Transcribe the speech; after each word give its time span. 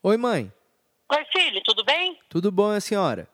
Oi, 0.00 0.16
mãe. 0.16 0.52
Oi, 1.12 1.24
filho, 1.32 1.60
tudo 1.64 1.84
bem? 1.84 2.16
Tudo 2.28 2.52
bom, 2.52 2.70
a 2.70 2.80
senhora? 2.80 3.28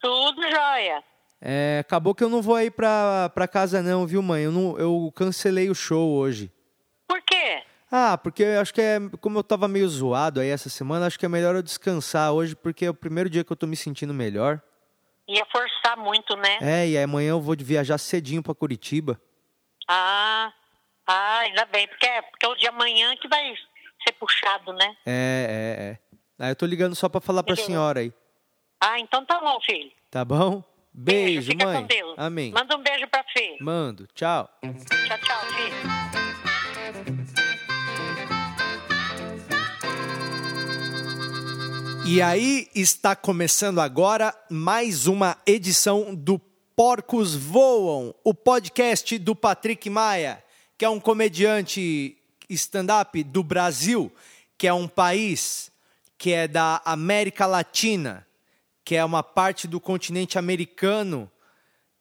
Tudo 0.00 0.42
jóia. 0.42 1.04
É, 1.40 1.78
acabou 1.80 2.16
que 2.16 2.24
eu 2.24 2.28
não 2.28 2.42
vou 2.42 2.56
aí 2.56 2.68
pra, 2.68 3.28
pra 3.28 3.46
casa 3.46 3.80
não, 3.80 4.06
viu, 4.06 4.20
mãe? 4.20 4.42
Eu, 4.42 4.50
não, 4.50 4.76
eu 4.76 5.12
cancelei 5.14 5.70
o 5.70 5.74
show 5.74 6.10
hoje. 6.10 6.50
Por 7.06 7.22
quê? 7.22 7.62
Ah, 7.92 8.18
porque 8.18 8.42
eu 8.42 8.60
acho 8.60 8.74
que 8.74 8.80
é. 8.80 8.98
Como 9.20 9.38
eu 9.38 9.44
tava 9.44 9.68
meio 9.68 9.88
zoado 9.88 10.40
aí 10.40 10.48
essa 10.48 10.68
semana, 10.68 11.06
acho 11.06 11.18
que 11.18 11.26
é 11.26 11.28
melhor 11.28 11.54
eu 11.54 11.62
descansar 11.62 12.32
hoje, 12.32 12.56
porque 12.56 12.86
é 12.86 12.90
o 12.90 12.94
primeiro 12.94 13.30
dia 13.30 13.44
que 13.44 13.52
eu 13.52 13.56
tô 13.56 13.66
me 13.68 13.76
sentindo 13.76 14.12
melhor. 14.12 14.60
Ia 15.28 15.46
forçar 15.46 15.96
muito, 15.96 16.36
né? 16.36 16.58
É, 16.60 16.88
e 16.88 16.96
aí 16.96 17.04
amanhã 17.04 17.30
eu 17.30 17.40
vou 17.40 17.54
viajar 17.56 17.98
cedinho 17.98 18.42
pra 18.42 18.52
Curitiba. 18.54 19.20
Ah, 19.88 20.52
ah, 21.06 21.38
ainda 21.38 21.64
bem, 21.66 21.86
porque 21.86 22.06
é, 22.06 22.22
porque 22.22 22.46
é 22.46 22.48
o 22.48 22.56
de 22.56 22.66
amanhã 22.66 23.16
que 23.16 23.28
vai 23.28 23.54
ser 24.10 24.12
puxado, 24.12 24.72
né? 24.72 24.96
É, 25.06 25.98
é, 26.38 26.42
é. 26.42 26.44
Aí 26.44 26.50
eu 26.50 26.56
tô 26.56 26.66
ligando 26.66 26.94
só 26.94 27.08
pra 27.08 27.20
falar 27.20 27.42
pra 27.42 27.54
Beleza. 27.54 27.70
senhora 27.70 28.00
aí. 28.00 28.12
Ah, 28.82 28.98
então 28.98 29.24
tá 29.24 29.38
bom, 29.40 29.60
filho. 29.60 29.90
Tá 30.10 30.24
bom? 30.24 30.64
Beijo, 30.92 31.52
fica 31.52 31.64
mãe. 31.66 31.80
com 31.82 31.86
Deus. 31.86 32.14
Amém. 32.16 32.50
Manda 32.50 32.76
um 32.76 32.82
beijo 32.82 33.06
pra 33.08 33.24
Fê. 33.32 33.56
Mando. 33.60 34.08
Tchau. 34.14 34.48
Tchau, 34.62 35.18
tchau, 35.18 35.40
filho. 35.46 36.00
E 42.06 42.20
aí 42.20 42.68
está 42.74 43.14
começando 43.14 43.80
agora 43.80 44.34
mais 44.50 45.06
uma 45.06 45.36
edição 45.46 46.12
do 46.12 46.40
Porcos 46.74 47.36
Voam, 47.36 48.14
o 48.24 48.34
podcast 48.34 49.16
do 49.18 49.36
Patrick 49.36 49.88
Maia, 49.88 50.42
que 50.76 50.84
é 50.84 50.88
um 50.88 50.98
comediante 50.98 52.19
stand-up 52.54 53.22
do 53.24 53.42
Brasil, 53.42 54.12
que 54.58 54.66
é 54.66 54.72
um 54.72 54.88
país 54.88 55.70
que 56.18 56.32
é 56.32 56.46
da 56.46 56.82
América 56.84 57.46
Latina, 57.46 58.26
que 58.84 58.94
é 58.94 59.04
uma 59.04 59.22
parte 59.22 59.66
do 59.66 59.80
continente 59.80 60.38
americano 60.38 61.30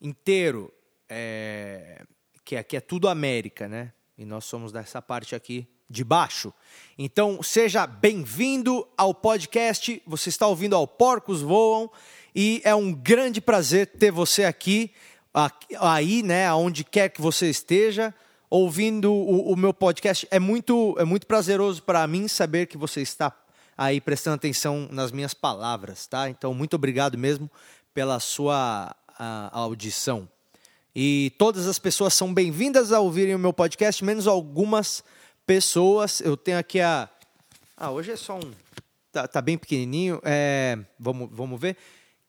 inteiro, 0.02 0.74
é, 1.08 2.04
que 2.44 2.56
aqui 2.56 2.76
é 2.76 2.82
tudo 2.82 3.08
América, 3.08 3.68
né? 3.68 3.94
E 4.18 4.26
nós 4.26 4.44
somos 4.46 4.72
dessa 4.72 5.02
parte 5.02 5.36
aqui 5.36 5.68
de 5.90 6.04
baixo. 6.04 6.54
Então, 6.98 7.42
seja 7.42 7.88
bem-vindo 7.88 8.88
ao 8.98 9.14
podcast. 9.14 10.02
Você 10.06 10.30
está 10.30 10.46
ouvindo 10.46 10.76
ao 10.76 10.88
Porcos 10.88 11.42
Voam 11.42 11.90
e 12.36 12.62
é 12.64 12.76
um 12.76 12.94
grande 12.94 13.42
prazer 13.42 13.88
ter 13.88 14.12
você 14.12 14.44
aqui, 14.44 14.92
aqui- 15.34 15.76
aí, 15.80 16.22
né, 16.22 16.46
aonde 16.46 16.84
quer 16.84 17.10
que 17.10 17.22
você 17.22 17.50
esteja, 17.50 18.14
ouvindo 18.50 19.14
o, 19.14 19.54
o 19.54 19.56
meu 19.56 19.74
podcast. 19.74 20.28
É 20.32 20.40
muito, 20.40 20.96
é 20.98 21.04
muito 21.04 21.28
prazeroso 21.28 21.84
para 21.84 22.06
mim 22.08 22.28
saber 22.28 22.66
que 22.66 22.78
você 22.78 23.02
está 23.02 23.34
aí 23.78 24.02
prestando 24.02 24.36
atenção 24.36 24.90
nas 24.92 25.12
minhas 25.12 25.34
palavras, 25.34 26.08
tá? 26.08 26.30
Então, 26.30 26.54
muito 26.54 26.76
obrigado 26.76 27.18
mesmo 27.18 27.50
pela 27.94 28.20
sua 28.20 28.96
ah, 29.18 29.50
audição. 29.54 30.28
E 30.96 31.32
todas 31.38 31.68
as 31.68 31.80
pessoas 31.80 32.14
são 32.14 32.34
bem-vindas 32.34 32.92
a 32.92 33.00
ouvirem 33.00 33.36
o 33.36 33.40
meu 33.40 33.54
podcast, 33.54 34.04
menos 34.04 34.28
algumas 34.28 35.04
pessoas. 35.46 36.20
Eu 36.20 36.36
tenho 36.36 36.58
aqui 36.58 36.82
a. 36.82 37.08
Ah, 37.78 37.92
hoje 37.92 38.12
é 38.12 38.16
só 38.16 38.38
um. 38.38 38.52
Tá, 39.12 39.28
tá 39.28 39.42
bem 39.42 39.58
pequenininho. 39.58 40.20
É, 40.24 40.78
vamos, 41.00 41.30
vamos 41.32 41.60
ver. 41.60 41.78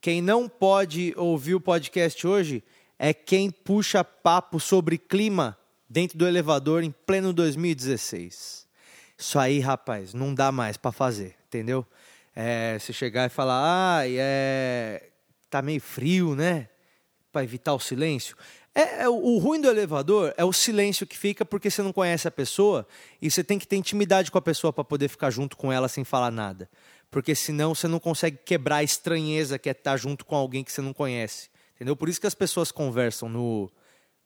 Quem 0.00 0.22
não 0.22 0.48
pode 0.48 1.12
ouvir 1.16 1.54
o 1.54 1.60
podcast 1.60 2.26
hoje 2.26 2.62
é 2.98 3.12
quem 3.12 3.50
puxa 3.50 4.04
papo 4.04 4.60
sobre 4.60 4.96
clima 4.96 5.58
dentro 5.90 6.16
do 6.16 6.26
elevador 6.26 6.84
em 6.84 6.92
pleno 6.92 7.32
2016. 7.32 8.66
Isso 9.18 9.38
aí, 9.38 9.58
rapaz, 9.58 10.14
não 10.14 10.32
dá 10.32 10.52
mais 10.52 10.76
para 10.76 10.92
fazer, 10.92 11.34
entendeu? 11.48 11.84
É, 12.34 12.78
você 12.78 12.92
chegar 12.92 13.26
e 13.26 13.28
falar, 13.28 13.98
ah, 13.98 14.02
é, 14.06 15.10
tá 15.50 15.60
meio 15.60 15.80
frio, 15.80 16.36
né? 16.36 16.68
Para 17.32 17.42
evitar 17.42 17.74
o 17.74 17.80
silêncio. 17.80 18.36
É, 18.72 19.02
é, 19.02 19.08
o- 19.08 19.38
ruim 19.38 19.60
do 19.60 19.68
elevador 19.68 20.32
é 20.36 20.44
o 20.44 20.52
silêncio 20.52 21.04
que 21.06 21.18
fica 21.18 21.44
porque 21.44 21.68
você 21.68 21.82
não 21.82 21.92
conhece 21.92 22.28
a 22.28 22.30
pessoa 22.30 22.86
e 23.20 23.28
você 23.28 23.42
tem 23.42 23.58
que 23.58 23.66
ter 23.66 23.76
intimidade 23.76 24.30
com 24.30 24.38
a 24.38 24.42
pessoa 24.42 24.72
para 24.72 24.84
poder 24.84 25.08
ficar 25.08 25.30
junto 25.30 25.56
com 25.56 25.72
ela 25.72 25.88
sem 25.88 26.04
falar 26.04 26.30
nada. 26.30 26.70
Porque 27.10 27.34
senão 27.34 27.74
você 27.74 27.88
não 27.88 27.98
consegue 27.98 28.38
quebrar 28.44 28.76
a 28.76 28.82
estranheza 28.84 29.58
que 29.58 29.68
é 29.68 29.72
estar 29.72 29.96
junto 29.96 30.24
com 30.24 30.36
alguém 30.36 30.62
que 30.62 30.70
você 30.70 30.80
não 30.80 30.92
conhece. 30.92 31.50
Entendeu? 31.74 31.96
Por 31.96 32.08
isso 32.08 32.20
que 32.20 32.28
as 32.28 32.34
pessoas 32.34 32.70
conversam 32.70 33.28
no, 33.28 33.68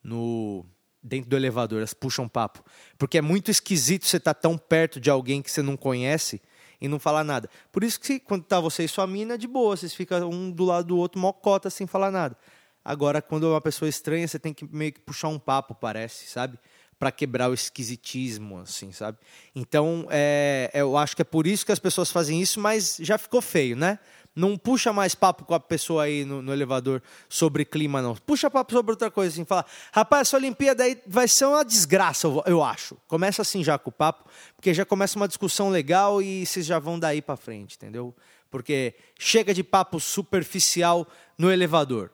no 0.03 0.67
dentro 1.05 1.29
do 1.29 1.37
elevador, 1.37 1.79
elas 1.79 1.93
puxam 1.93 2.27
papo. 2.27 2.65
Porque 2.97 3.19
é 3.19 3.23
muito 3.23 3.51
esquisito 3.51 4.07
você 4.07 4.17
estar 4.17 4.33
tão 4.33 4.57
perto 4.57 4.99
de 4.99 5.11
alguém 5.11 5.43
que 5.43 5.51
você 5.51 5.61
não 5.61 5.77
conhece 5.77 6.41
e 6.81 6.89
não 6.89 6.99
falar 6.99 7.23
nada. 7.23 7.49
Por 7.71 7.85
isso 7.85 8.01
que 8.01 8.19
quando 8.19 8.45
tá 8.45 8.59
você 8.59 8.85
e 8.85 8.89
sua 8.89 9.07
mina, 9.07 9.37
de 9.37 9.47
boa, 9.47 9.77
vocês 9.77 9.95
ficam 9.95 10.31
um 10.31 10.51
do 10.51 10.65
lado 10.65 10.89
do 10.89 10.97
outro, 10.97 11.21
mocota, 11.21 11.69
sem 11.69 11.87
falar 11.87 12.11
nada. 12.11 12.37
Agora, 12.83 13.23
quando 13.23 13.47
é 13.47 13.51
uma 13.51 13.61
pessoa 13.61 13.89
estranha, 13.89 14.27
você 14.27 14.39
tem 14.39 14.53
que 14.53 14.67
meio 14.75 14.93
que 14.93 15.01
puxar 15.01 15.29
um 15.29 15.39
papo, 15.39 15.75
parece, 15.75 16.27
sabe? 16.27 16.59
Pra 16.99 17.11
quebrar 17.11 17.51
o 17.51 17.55
esquisitismo, 17.55 18.61
assim, 18.61 18.93
sabe? 18.93 19.19
Então, 19.55 20.07
é, 20.11 20.71
eu 20.75 20.97
acho 20.97 21.17
que 21.17 21.23
é 21.23 21.25
por 21.25 21.47
isso 21.47 21.65
que 21.65 21.73
as 21.73 21.79
pessoas 21.79 22.11
fazem 22.11 22.41
isso, 22.41 22.61
mas 22.61 22.99
já 23.01 23.17
ficou 23.19 23.41
feio, 23.41 23.77
né? 23.77 23.99
Não 24.35 24.57
puxa 24.59 24.93
mais 24.93 25.15
papo 25.15 25.45
com 25.45 25.55
a 25.55 25.61
pessoa 25.61 26.05
aí 26.05 26.25
no, 26.25 26.43
no 26.43 26.53
elevador 26.53 27.01
sobre 27.29 27.65
clima, 27.65 28.03
não. 28.03 28.17
Puxa 28.17 28.51
papo 28.51 28.73
sobre 28.73 28.91
outra 28.91 29.11
coisa, 29.11 29.33
assim, 29.33 29.45
fala, 29.45 29.65
rapaz, 29.93 30.23
essa 30.23 30.37
Olimpíada 30.37 30.83
aí 30.83 31.01
vai 31.07 31.29
ser 31.29 31.45
uma 31.45 31.65
desgraça, 31.65 32.27
eu, 32.47 32.63
acho. 32.63 32.97
Começa 33.07 33.43
assim 33.43 33.63
já 33.63 33.79
com 33.79 33.91
o 33.91 33.93
papo, 33.93 34.29
porque 34.57 34.75
já 34.75 34.85
começa 34.85 35.17
uma 35.17 35.29
discussão 35.29 35.71
legal 35.71 36.21
e 36.21 36.45
vocês 36.45 36.67
já 36.67 36.81
vão 36.81 36.99
daí 36.99 37.23
pra 37.23 37.37
frente, 37.37 37.77
entendeu? 37.77 38.15
Porque 38.51 38.95
chega 39.19 39.55
de 39.55 39.63
papo 39.63 40.01
superficial 40.01 41.07
no 41.39 41.51
elevador. 41.51 42.11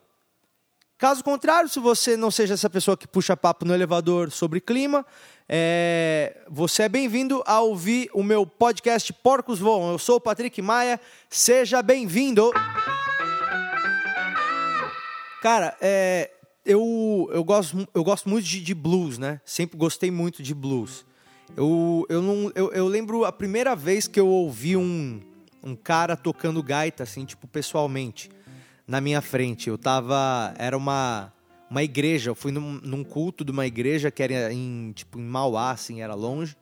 Caso 1.00 1.24
contrário, 1.24 1.66
se 1.66 1.80
você 1.80 2.14
não 2.14 2.30
seja 2.30 2.52
essa 2.52 2.68
pessoa 2.68 2.94
que 2.94 3.08
puxa 3.08 3.34
papo 3.34 3.64
no 3.64 3.72
elevador 3.72 4.30
sobre 4.30 4.60
clima, 4.60 5.06
é, 5.48 6.42
você 6.46 6.82
é 6.82 6.88
bem-vindo 6.90 7.42
a 7.46 7.58
ouvir 7.60 8.10
o 8.12 8.22
meu 8.22 8.44
podcast 8.44 9.10
Porcos 9.14 9.58
Voam. 9.58 9.92
Eu 9.92 9.98
sou 9.98 10.16
o 10.16 10.20
Patrick 10.20 10.60
Maia, 10.60 11.00
seja 11.30 11.82
bem-vindo. 11.82 12.52
Cara, 15.40 15.74
é, 15.80 16.30
eu, 16.66 17.30
eu, 17.32 17.42
gosto, 17.42 17.88
eu 17.94 18.04
gosto 18.04 18.28
muito 18.28 18.44
de, 18.44 18.60
de 18.60 18.74
blues, 18.74 19.16
né? 19.16 19.40
Sempre 19.42 19.78
gostei 19.78 20.10
muito 20.10 20.42
de 20.42 20.52
blues. 20.52 21.06
Eu, 21.56 22.04
eu, 22.10 22.20
não, 22.20 22.52
eu, 22.54 22.72
eu 22.72 22.86
lembro 22.86 23.24
a 23.24 23.32
primeira 23.32 23.74
vez 23.74 24.06
que 24.06 24.20
eu 24.20 24.28
ouvi 24.28 24.76
um, 24.76 25.18
um 25.62 25.74
cara 25.74 26.14
tocando 26.14 26.62
gaita, 26.62 27.04
assim, 27.04 27.24
tipo, 27.24 27.46
pessoalmente, 27.48 28.28
na 28.90 29.00
minha 29.00 29.22
frente. 29.22 29.70
Eu 29.70 29.78
tava. 29.78 30.52
Era 30.58 30.76
uma, 30.76 31.32
uma 31.70 31.82
igreja, 31.82 32.30
eu 32.30 32.34
fui 32.34 32.50
num, 32.50 32.80
num 32.82 33.04
culto 33.04 33.44
de 33.44 33.52
uma 33.52 33.64
igreja 33.64 34.10
que 34.10 34.20
era 34.20 34.52
em, 34.52 34.90
tipo, 34.92 35.18
em 35.18 35.22
Mauá, 35.22 35.70
assim, 35.70 36.02
era 36.02 36.14
longe. 36.14 36.56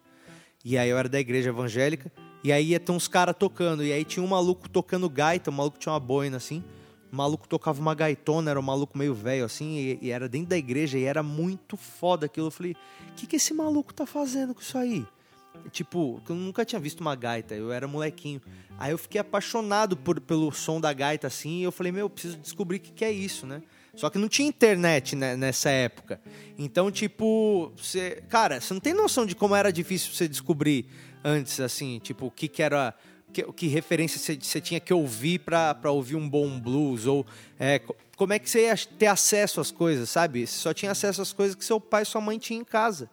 E 0.63 0.77
aí 0.77 0.91
eu 0.91 0.99
era 0.99 1.09
da 1.09 1.19
igreja 1.19 1.49
evangélica. 1.49 2.13
E 2.45 2.53
aí 2.53 2.69
ia 2.69 2.79
ter 2.79 2.93
uns 2.93 3.09
caras 3.09 3.35
tocando. 3.37 3.83
E 3.83 3.91
aí 3.91 4.05
tinha 4.05 4.23
um 4.23 4.29
maluco 4.29 4.69
tocando 4.69 5.09
gaita, 5.09 5.51
o 5.51 5.53
maluco 5.53 5.79
tinha 5.79 5.93
uma 5.93 5.99
boina 5.99 6.37
assim. 6.37 6.63
O 7.11 7.17
maluco 7.17 7.49
tocava 7.49 7.81
uma 7.81 7.95
gaitona, 7.95 8.51
era 8.51 8.61
um 8.61 8.63
maluco 8.63 8.99
meio 8.99 9.15
velho 9.15 9.47
assim, 9.47 9.79
e, 9.79 9.99
e 10.03 10.11
era 10.11 10.29
dentro 10.29 10.51
da 10.51 10.59
igreja, 10.59 10.99
e 10.99 11.05
era 11.05 11.23
muito 11.23 11.75
foda 11.75 12.27
aquilo. 12.27 12.49
Eu 12.49 12.51
falei, 12.51 12.73
o 12.73 13.13
que, 13.17 13.27
que 13.27 13.37
esse 13.37 13.55
maluco 13.55 13.95
tá 13.95 14.05
fazendo 14.05 14.55
com 14.55 14.61
isso 14.61 14.77
aí? 14.77 15.07
Tipo, 15.71 16.21
eu 16.29 16.35
nunca 16.35 16.65
tinha 16.65 16.81
visto 16.81 17.01
uma 17.01 17.15
gaita, 17.15 17.55
eu 17.55 17.73
era 17.73 17.87
molequinho. 17.89 18.41
Aí 18.79 18.91
eu 18.93 18.99
fiquei 18.99 19.21
apaixonado 19.21 19.97
por, 19.97 20.21
pelo 20.21 20.51
som 20.53 20.81
da 20.81 20.93
gaita 20.93 21.27
assim, 21.27 21.61
e 21.61 21.63
eu 21.65 21.73
falei, 21.73 21.93
meu, 21.93 22.07
eu 22.07 22.11
preciso 22.11 22.37
descobrir 22.39 22.77
o 22.77 22.81
que, 22.81 22.93
que 22.93 23.05
é 23.05 23.11
isso, 23.13 23.47
né? 23.47 23.63
Só 23.95 24.09
que 24.09 24.19
não 24.19 24.29
tinha 24.29 24.47
internet 24.49 25.17
né, 25.17 25.37
nessa 25.37 25.71
época. 25.71 26.21
Então, 26.57 26.91
tipo, 26.91 27.73
você. 27.77 28.23
Cara, 28.29 28.61
você 28.61 28.73
não 28.73 28.81
tem 28.81 28.95
noção 28.95 29.27
de 29.27 29.35
como 29.35 29.57
era 29.57 29.73
difícil 29.73 30.13
você 30.13 30.29
descobrir 30.29 30.87
antes, 31.25 31.59
assim, 31.59 31.99
tipo, 31.99 32.27
o 32.27 32.31
que, 32.31 32.47
que 32.47 32.63
era. 32.63 32.95
Que, 33.33 33.43
que 33.53 33.67
referência 33.67 34.19
você, 34.19 34.39
você 34.41 34.61
tinha 34.61 34.79
que 34.81 34.95
ouvir 34.95 35.41
pra 35.41 35.77
ouvir 35.91 36.15
um 36.17 36.29
bom 36.29 36.59
blues? 36.61 37.07
Ou 37.07 37.27
é, 37.59 37.79
co- 37.81 37.95
como 38.17 38.33
é 38.33 38.39
que 38.39 38.49
você 38.49 38.67
ia 38.67 38.77
ter 38.77 39.07
acesso 39.07 39.61
às 39.61 39.71
coisas, 39.71 40.09
sabe? 40.09 40.47
Você 40.47 40.57
só 40.59 40.73
tinha 40.73 40.93
acesso 40.93 41.21
às 41.21 41.33
coisas 41.33 41.55
que 41.55 41.65
seu 41.65 41.79
pai 41.81 42.03
e 42.03 42.07
sua 42.07 42.21
mãe 42.21 42.39
tinham 42.39 42.63
em 42.63 42.65
casa. 42.65 43.11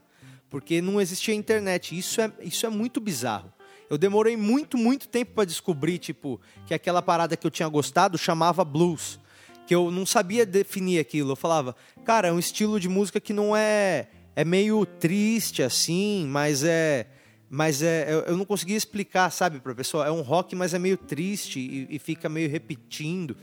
Porque 0.49 0.81
não 0.81 1.01
existia 1.01 1.33
internet. 1.33 1.97
Isso 1.97 2.21
é, 2.21 2.31
isso 2.41 2.65
é 2.65 2.69
muito 2.69 2.99
bizarro. 2.99 3.51
Eu 3.89 3.97
demorei 3.97 4.35
muito, 4.35 4.77
muito 4.77 5.07
tempo 5.07 5.33
pra 5.33 5.45
descobrir, 5.45 5.99
tipo, 5.99 6.41
que 6.65 6.73
aquela 6.73 7.01
parada 7.01 7.37
que 7.37 7.45
eu 7.45 7.51
tinha 7.51 7.67
gostado 7.67 8.17
chamava 8.17 8.63
blues 8.65 9.19
que 9.65 9.73
eu 9.73 9.91
não 9.91 10.05
sabia 10.05 10.45
definir 10.45 10.99
aquilo. 10.99 11.31
Eu 11.31 11.35
falava, 11.35 11.75
cara, 12.03 12.27
é 12.27 12.31
um 12.31 12.39
estilo 12.39 12.79
de 12.79 12.87
música 12.87 13.19
que 13.19 13.33
não 13.33 13.55
é 13.55 14.07
é 14.35 14.43
meio 14.43 14.85
triste 14.85 15.63
assim, 15.63 16.27
mas 16.27 16.63
é 16.63 17.07
mas 17.49 17.81
é 17.81 18.05
eu, 18.11 18.19
eu 18.21 18.37
não 18.37 18.43
conseguia 18.43 18.75
explicar, 18.75 19.29
sabe, 19.31 19.59
para 19.59 19.73
pessoa. 19.73 20.05
É 20.05 20.11
um 20.11 20.21
rock, 20.21 20.55
mas 20.55 20.73
é 20.73 20.79
meio 20.79 20.97
triste 20.97 21.59
e, 21.59 21.95
e 21.95 21.99
fica 21.99 22.27
meio 22.27 22.49
repetindo. 22.49 23.35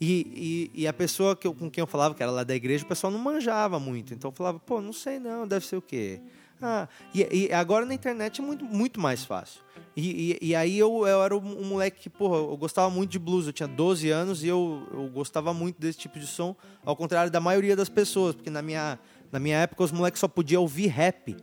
E, 0.00 0.70
e, 0.74 0.82
e 0.82 0.86
a 0.86 0.92
pessoa 0.92 1.34
que 1.34 1.46
eu, 1.46 1.54
com 1.54 1.68
quem 1.70 1.82
eu 1.82 1.86
falava, 1.86 2.14
que 2.14 2.22
era 2.22 2.30
lá 2.30 2.44
da 2.44 2.54
igreja, 2.54 2.84
o 2.84 2.88
pessoal 2.88 3.12
não 3.12 3.18
manjava 3.18 3.80
muito. 3.80 4.14
Então 4.14 4.30
eu 4.30 4.34
falava, 4.34 4.58
pô, 4.58 4.80
não 4.80 4.92
sei 4.92 5.18
não, 5.18 5.46
deve 5.46 5.66
ser 5.66 5.76
o 5.76 5.82
quê? 5.82 6.20
Ah, 6.60 6.88
e, 7.14 7.46
e 7.46 7.52
agora 7.52 7.86
na 7.86 7.94
internet 7.94 8.40
é 8.40 8.44
muito, 8.44 8.64
muito 8.64 9.00
mais 9.00 9.24
fácil. 9.24 9.60
E, 9.96 10.38
e, 10.40 10.54
aí 10.54 10.78
eu, 10.78 11.06
eu 11.06 11.22
era 11.22 11.36
um, 11.36 11.60
um 11.60 11.64
moleque 11.64 12.02
que, 12.02 12.10
porra, 12.10 12.36
eu 12.36 12.56
gostava 12.56 12.88
muito 12.88 13.10
de 13.10 13.18
blues. 13.18 13.46
Eu 13.46 13.52
tinha 13.52 13.66
12 13.66 14.08
anos 14.10 14.44
e 14.44 14.48
eu, 14.48 14.86
eu 14.92 15.08
gostava 15.08 15.52
muito 15.52 15.80
desse 15.80 15.98
tipo 15.98 16.18
de 16.18 16.26
som, 16.26 16.54
ao 16.84 16.94
contrário 16.94 17.30
da 17.30 17.40
maioria 17.40 17.74
das 17.74 17.88
pessoas, 17.88 18.34
porque 18.34 18.50
na 18.50 18.62
minha, 18.62 18.98
na 19.32 19.40
minha 19.40 19.58
época 19.58 19.82
os 19.82 19.92
moleques 19.92 20.20
só 20.20 20.28
podiam 20.28 20.62
ouvir 20.62 20.86
rap. 20.86 21.36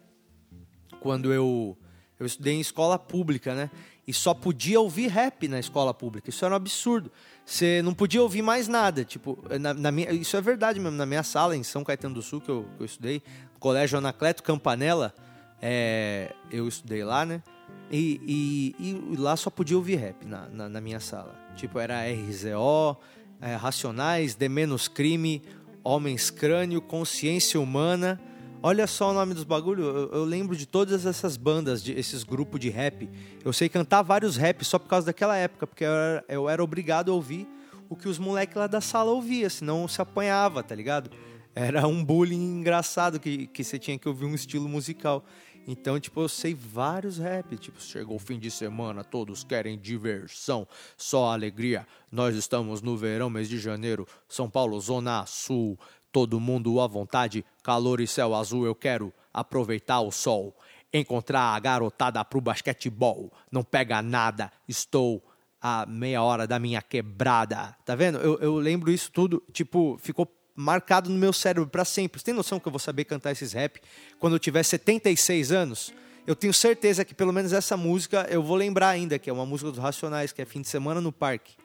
Quando 1.01 1.33
eu, 1.33 1.77
eu 2.19 2.25
estudei 2.25 2.53
em 2.53 2.61
escola 2.61 2.97
pública, 2.97 3.53
né? 3.53 3.69
E 4.07 4.13
só 4.13 4.33
podia 4.33 4.79
ouvir 4.79 5.07
rap 5.07 5.47
na 5.47 5.59
escola 5.59 5.93
pública. 5.93 6.29
Isso 6.29 6.45
era 6.45 6.53
um 6.53 6.57
absurdo. 6.57 7.11
Você 7.43 7.81
não 7.81 7.93
podia 7.93 8.21
ouvir 8.21 8.41
mais 8.41 8.67
nada. 8.67 9.03
Tipo, 9.03 9.37
na, 9.59 9.73
na 9.73 9.91
minha, 9.91 10.11
isso 10.11 10.37
é 10.37 10.41
verdade 10.41 10.79
mesmo. 10.79 10.95
Na 10.95 11.05
minha 11.05 11.23
sala, 11.23 11.55
em 11.55 11.63
São 11.63 11.83
Caetano 11.83 12.13
do 12.13 12.21
Sul, 12.21 12.39
que 12.39 12.49
eu, 12.49 12.67
que 12.77 12.83
eu 12.83 12.85
estudei, 12.85 13.23
Colégio 13.59 13.97
Anacleto 13.97 14.43
Campanella, 14.43 15.13
é, 15.61 16.33
eu 16.51 16.67
estudei 16.67 17.03
lá, 17.03 17.25
né? 17.25 17.41
E, 17.89 18.73
e, 18.79 19.13
e, 19.13 19.17
lá 19.17 19.35
só 19.35 19.49
podia 19.49 19.77
ouvir 19.77 19.95
rap 19.95 20.25
na, 20.25 20.47
na, 20.49 20.69
na 20.69 20.81
minha 20.81 20.99
sala. 20.99 21.35
Tipo, 21.55 21.79
era 21.79 22.03
RZO, 22.07 22.97
é, 23.41 23.55
Racionais, 23.55 24.35
De 24.35 24.49
Menos 24.49 24.87
Crime, 24.87 25.41
Homens 25.83 26.29
Crânio, 26.29 26.81
Consciência 26.81 27.59
Humana. 27.59 28.19
Olha 28.61 28.87
só 28.87 29.11
o 29.11 29.13
nome 29.13 29.33
dos 29.33 29.43
bagulho. 29.43 29.83
Eu, 29.83 30.11
eu, 30.11 30.23
lembro 30.23 30.55
de 30.55 30.65
todas 30.65 31.05
essas 31.05 31.37
bandas, 31.37 31.83
de, 31.83 31.93
esses 31.93 32.23
grupos 32.23 32.59
de 32.59 32.69
rap. 32.69 33.09
Eu 33.43 33.53
sei 33.53 33.69
cantar 33.69 34.01
vários 34.01 34.37
raps 34.37 34.67
só 34.67 34.79
por 34.79 34.87
causa 34.87 35.07
daquela 35.07 35.37
época, 35.37 35.67
porque 35.67 35.83
eu 35.83 35.91
era, 35.91 36.25
eu 36.27 36.49
era 36.49 36.63
obrigado 36.63 37.11
a 37.11 37.13
ouvir 37.13 37.47
o 37.89 37.95
que 37.95 38.09
os 38.09 38.17
moleques 38.17 38.55
lá 38.55 38.67
da 38.67 38.81
sala 38.81 39.11
ouviam, 39.11 39.49
senão 39.49 39.87
se 39.87 40.01
apanhava, 40.01 40.63
tá 40.63 40.73
ligado? 40.73 41.11
Era 41.53 41.87
um 41.87 42.03
bullying 42.03 42.59
engraçado 42.59 43.19
que, 43.19 43.47
que 43.47 43.63
você 43.63 43.79
tinha 43.79 43.97
que 43.97 44.07
ouvir 44.07 44.25
um 44.25 44.35
estilo 44.35 44.67
musical. 44.67 45.23
Então, 45.67 45.99
tipo, 45.99 46.21
eu 46.21 46.29
sei 46.29 46.53
vários 46.53 47.17
rap. 47.17 47.57
Tipo, 47.57 47.81
chegou 47.81 48.17
o 48.17 48.19
fim 48.19 48.37
de 48.37 48.51
semana, 48.51 49.03
todos 49.03 49.43
querem 49.43 49.77
diversão, 49.77 50.67
só 50.95 51.31
alegria. 51.31 51.87
Nós 52.11 52.35
estamos 52.35 52.81
no 52.81 52.95
verão, 52.95 53.29
mês 53.29 53.49
de 53.49 53.57
janeiro, 53.57 54.07
São 54.27 54.49
Paulo, 54.49 54.79
Zona 54.79 55.25
Sul. 55.25 55.79
Todo 56.15 56.39
mundo 56.39 56.79
à 56.79 56.87
vontade, 56.87 57.43
calor 57.61 57.99
e 57.99 58.07
céu 58.07 58.33
azul, 58.33 58.65
eu 58.65 58.73
quero 58.73 59.11
aproveitar 59.33 59.99
o 59.99 60.13
sol. 60.13 60.55
Encontrar 60.93 61.53
a 61.53 61.59
garotada 61.59 62.23
pro 62.23 62.39
basquetebol. 62.39 63.33
Não 63.51 63.65
pega 63.65 64.01
nada, 64.01 64.49
estou 64.65 65.21
a 65.61 65.85
meia 65.85 66.23
hora 66.23 66.47
da 66.47 66.57
minha 66.57 66.81
quebrada. 66.81 67.75
Tá 67.83 67.95
vendo? 67.95 68.17
Eu, 68.19 68.39
eu 68.39 68.55
lembro 68.55 68.89
isso 68.89 69.11
tudo, 69.11 69.43
tipo, 69.51 69.99
ficou 70.01 70.25
marcado 70.55 71.09
no 71.09 71.17
meu 71.17 71.33
cérebro 71.33 71.69
para 71.69 71.83
sempre. 71.83 72.17
Você 72.17 72.27
tem 72.27 72.33
noção 72.33 72.61
que 72.61 72.67
eu 72.69 72.71
vou 72.71 72.79
saber 72.79 73.03
cantar 73.03 73.33
esses 73.33 73.51
rap 73.51 73.81
quando 74.17 74.37
eu 74.37 74.39
tiver 74.39 74.63
76 74.63 75.51
anos? 75.51 75.93
Eu 76.25 76.33
tenho 76.33 76.53
certeza 76.53 77.03
que 77.03 77.13
pelo 77.13 77.33
menos 77.33 77.51
essa 77.51 77.75
música 77.75 78.25
eu 78.29 78.41
vou 78.41 78.55
lembrar 78.55 78.87
ainda, 78.87 79.19
que 79.19 79.29
é 79.29 79.33
uma 79.33 79.45
música 79.45 79.69
dos 79.69 79.81
Racionais, 79.81 80.31
que 80.31 80.41
é 80.41 80.45
fim 80.45 80.61
de 80.61 80.69
semana 80.69 81.01
no 81.01 81.11
parque. 81.11 81.57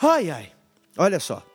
Ai, 0.00 0.30
ai. 0.30 0.52
Olha 0.98 1.20
só. 1.20 1.46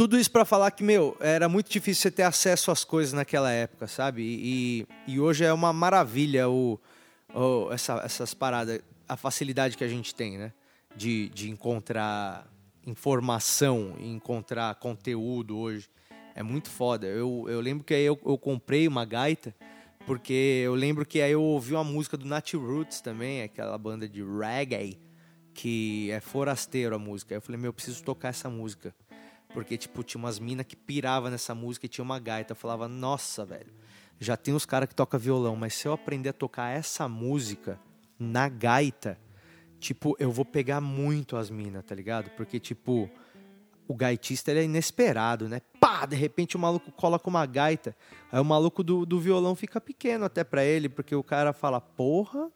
Tudo 0.00 0.18
isso 0.18 0.30
para 0.30 0.46
falar 0.46 0.70
que, 0.70 0.82
meu, 0.82 1.14
era 1.20 1.46
muito 1.46 1.70
difícil 1.70 2.00
você 2.00 2.10
ter 2.10 2.22
acesso 2.22 2.70
às 2.70 2.84
coisas 2.84 3.12
naquela 3.12 3.52
época, 3.52 3.86
sabe? 3.86 4.22
E, 4.22 4.86
e 5.06 5.20
hoje 5.20 5.44
é 5.44 5.52
uma 5.52 5.74
maravilha 5.74 6.48
o, 6.48 6.80
o, 7.34 7.70
essa, 7.70 8.00
essas 8.02 8.32
paradas, 8.32 8.80
a 9.06 9.14
facilidade 9.14 9.76
que 9.76 9.84
a 9.84 9.88
gente 9.88 10.14
tem, 10.14 10.38
né? 10.38 10.54
De, 10.96 11.28
de 11.28 11.50
encontrar 11.50 12.50
informação, 12.86 13.94
encontrar 14.00 14.74
conteúdo 14.76 15.58
hoje. 15.58 15.90
É 16.34 16.42
muito 16.42 16.70
foda. 16.70 17.06
Eu, 17.06 17.44
eu 17.46 17.60
lembro 17.60 17.84
que 17.84 17.92
aí 17.92 18.06
eu, 18.06 18.18
eu 18.24 18.38
comprei 18.38 18.88
uma 18.88 19.04
gaita, 19.04 19.54
porque 20.06 20.62
eu 20.64 20.74
lembro 20.74 21.04
que 21.04 21.20
aí 21.20 21.32
eu 21.32 21.42
ouvi 21.42 21.74
uma 21.74 21.84
música 21.84 22.16
do 22.16 22.24
Nat 22.24 22.54
Roots 22.54 23.02
também, 23.02 23.42
aquela 23.42 23.76
banda 23.76 24.08
de 24.08 24.22
reggae, 24.22 24.98
que 25.52 26.10
é 26.10 26.20
forasteiro 26.20 26.94
a 26.94 26.98
música. 26.98 27.34
Aí 27.34 27.36
eu 27.36 27.42
falei, 27.42 27.60
meu, 27.60 27.68
eu 27.68 27.74
preciso 27.74 28.02
tocar 28.02 28.28
essa 28.28 28.48
música. 28.48 28.94
Porque, 29.52 29.76
tipo, 29.76 30.02
tinha 30.02 30.18
umas 30.18 30.38
minas 30.38 30.66
que 30.66 30.76
pirava 30.76 31.30
nessa 31.30 31.54
música 31.54 31.86
e 31.86 31.88
tinha 31.88 32.04
uma 32.04 32.18
gaita. 32.18 32.52
Eu 32.52 32.56
falava, 32.56 32.88
nossa, 32.88 33.44
velho, 33.44 33.72
já 34.18 34.36
tem 34.36 34.54
os 34.54 34.64
caras 34.64 34.88
que 34.88 34.94
tocam 34.94 35.18
violão, 35.18 35.56
mas 35.56 35.74
se 35.74 35.88
eu 35.88 35.92
aprender 35.92 36.28
a 36.28 36.32
tocar 36.32 36.70
essa 36.70 37.08
música 37.08 37.80
na 38.18 38.48
gaita, 38.48 39.18
tipo, 39.78 40.14
eu 40.18 40.30
vou 40.30 40.44
pegar 40.44 40.80
muito 40.80 41.36
as 41.36 41.50
minas, 41.50 41.84
tá 41.84 41.94
ligado? 41.94 42.30
Porque, 42.30 42.60
tipo, 42.60 43.10
o 43.88 43.94
gaitista 43.94 44.52
ele 44.52 44.60
é 44.60 44.64
inesperado, 44.64 45.48
né? 45.48 45.60
Pá, 45.80 46.06
de 46.06 46.14
repente 46.14 46.54
o 46.54 46.60
maluco 46.60 46.92
cola 46.92 47.18
com 47.18 47.28
uma 47.30 47.44
gaita. 47.44 47.96
Aí 48.30 48.38
o 48.38 48.44
maluco 48.44 48.84
do, 48.84 49.04
do 49.04 49.18
violão 49.18 49.56
fica 49.56 49.80
pequeno 49.80 50.24
até 50.24 50.44
pra 50.44 50.64
ele, 50.64 50.88
porque 50.88 51.14
o 51.14 51.24
cara 51.24 51.52
fala, 51.52 51.80
porra, 51.80 52.46
o 52.46 52.52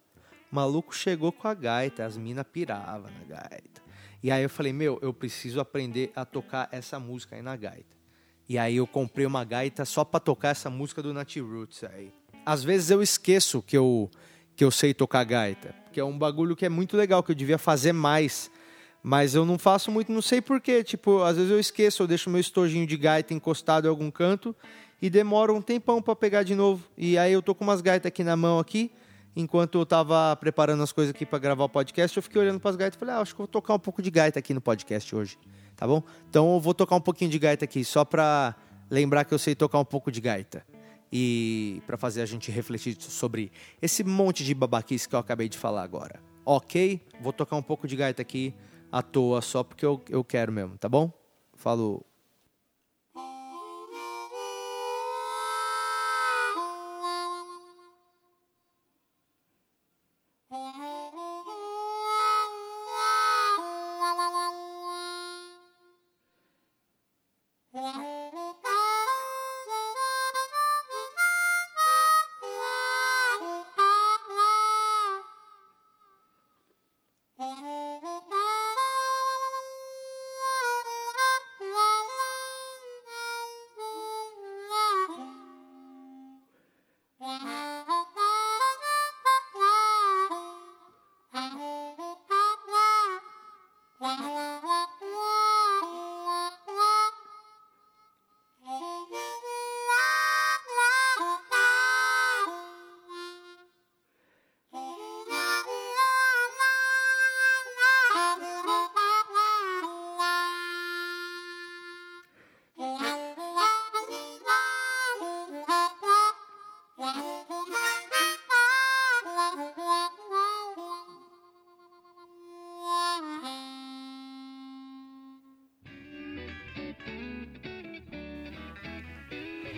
maluco 0.55 0.95
chegou 0.95 1.33
com 1.33 1.49
a 1.49 1.55
gaita, 1.55 2.05
as 2.05 2.17
minas 2.17 2.47
piravam 2.53 3.11
na 3.11 3.25
gaita. 3.25 3.84
E 4.25 4.31
aí 4.31 4.43
eu 4.43 4.49
falei, 4.49 4.73
meu, 4.73 4.99
eu 5.03 5.13
preciso 5.13 5.61
aprender 5.61 6.11
a 6.17 6.25
tocar 6.25 6.67
essa 6.73 6.99
música 6.99 7.37
aí 7.37 7.43
na 7.43 7.55
gaita. 7.57 7.95
E 8.49 8.57
aí 8.57 8.77
eu 8.77 8.87
comprei 8.87 9.27
uma 9.27 9.45
gaita 9.45 9.85
só 9.85 10.03
pra 10.03 10.19
tocar 10.19 10.49
essa 10.49 10.71
música 10.71 11.03
do 11.03 11.13
Nat 11.13 11.37
Roots 11.37 11.85
aí. 11.85 12.11
Às 12.47 12.65
vezes 12.65 12.89
eu 12.89 13.03
esqueço 13.03 13.61
que 13.61 13.77
eu, 13.77 14.11
que 14.57 14.65
eu 14.65 14.71
sei 14.71 14.95
tocar 14.95 15.25
gaita, 15.25 15.75
que 15.93 16.01
é 16.01 16.05
um 16.05 16.19
bagulho 16.19 16.57
que 16.57 16.65
é 16.65 16.71
muito 16.71 16.97
legal, 16.97 17.23
que 17.23 17.33
eu 17.33 17.35
devia 17.35 17.59
fazer 17.59 17.93
mais. 17.93 18.51
Mas 19.03 19.35
eu 19.35 19.45
não 19.45 19.59
faço 19.59 19.91
muito, 19.91 20.11
não 20.11 20.23
sei 20.23 20.41
porquê. 20.41 20.83
Tipo, 20.83 21.23
às 21.23 21.37
vezes 21.37 21.53
eu 21.53 21.61
esqueço, 21.61 22.03
eu 22.03 22.07
deixo 22.07 22.31
meu 22.31 22.41
estojinho 22.41 22.87
de 22.87 22.97
gaita 22.97 23.35
encostado 23.35 23.85
em 23.85 23.91
algum 23.91 24.11
canto 24.11 24.57
e 25.03 25.11
demora 25.11 25.53
um 25.53 25.61
tempão 25.61 26.01
para 26.01 26.17
pegar 26.17 26.45
de 26.45 26.55
novo. 26.55 26.83
E 26.97 27.19
aí 27.19 27.35
eu 27.35 27.43
tô 27.43 27.55
com 27.55 27.63
umas 27.63 27.83
gaitas 27.83 28.09
aqui 28.09 28.25
na 28.25 28.37
mão 28.37 28.59
aqui 28.59 28.91
enquanto 29.37 29.79
eu 29.79 29.87
tava 29.87 30.37
preparando 30.37 30.83
as 30.83 30.93
coisas 30.93 31.15
aqui 31.15 31.27
para 31.27 31.39
gravar 31.39 31.65
o 31.65 31.69
podcast, 31.69 32.17
eu 32.17 32.23
fiquei 32.23 32.41
olhando 32.41 32.61
para 32.61 32.71
as 32.71 32.77
gaitas 32.77 32.97
e 32.97 32.99
falei, 32.99 33.15
ah, 33.15 33.21
acho 33.21 33.33
que 33.33 33.39
vou 33.39 33.49
tocar 33.49 33.75
um 33.75 33.79
pouco 33.79 34.01
de 34.01 34.11
gaita 34.11 34.39
aqui 34.39 34.55
no 34.55 34.61
podcast 34.61 35.15
hoje, 35.15 35.39
tá 35.77 35.87
bom? 35.87 36.03
Então 36.29 36.55
eu 36.55 36.61
vou 36.61 36.75
tocar 36.75 36.97
um 36.97 37.01
pouquinho 37.01 37.31
de 37.31 37.39
gaita 37.39 37.65
aqui, 37.65 37.85
só 37.85 38.05
para 38.05 38.55
lembrar 38.91 39.25
que 39.25 39.35
eu 39.35 39.39
sei 39.39 39.55
tocar 39.55 39.79
um 39.79 39.85
pouco 39.85 40.11
de 40.11 40.21
gaita. 40.21 40.65
E 41.13 41.81
para 41.87 41.97
fazer 41.97 42.23
a 42.23 42.27
gente 42.27 42.51
refletir 42.51 42.97
sobre 43.01 43.53
esse 43.81 44.03
monte 44.03 44.45
de 44.45 44.53
babaquice 44.53 45.09
que 45.09 45.15
eu 45.15 45.19
acabei 45.19 45.49
de 45.49 45.57
falar 45.57 45.85
agora. 45.85 46.21
Ok? 46.45 47.01
Vou 47.21 47.33
tocar 47.33 47.57
um 47.57 47.63
pouco 47.63 47.87
de 47.87 47.95
gaita 47.95 48.21
aqui 48.21 48.53
à 48.91 49.01
toa, 49.01 49.41
só 49.41 49.63
porque 49.63 49.87
eu, 49.87 50.03
eu 50.09 50.25
quero 50.25 50.51
mesmo, 50.53 50.77
tá 50.77 50.89
bom? 50.89 51.13
Falou. 51.55 52.05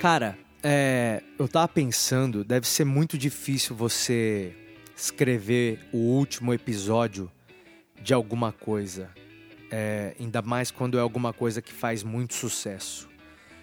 Cara, 0.08 0.38
é, 0.62 1.20
eu 1.36 1.48
tava 1.48 1.66
pensando, 1.66 2.44
deve 2.44 2.64
ser 2.68 2.84
muito 2.84 3.18
difícil 3.18 3.74
você 3.74 4.54
escrever 4.96 5.80
o 5.92 5.96
último 5.96 6.54
episódio 6.54 7.28
de 8.00 8.14
alguma 8.14 8.52
coisa. 8.52 9.10
É, 9.68 10.14
ainda 10.20 10.40
mais 10.42 10.70
quando 10.70 10.96
é 10.96 11.00
alguma 11.00 11.32
coisa 11.32 11.60
que 11.60 11.72
faz 11.72 12.04
muito 12.04 12.34
sucesso. 12.34 13.08